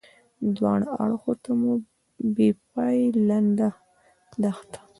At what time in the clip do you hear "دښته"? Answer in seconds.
4.41-4.79